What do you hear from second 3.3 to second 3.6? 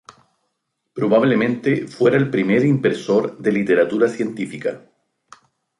de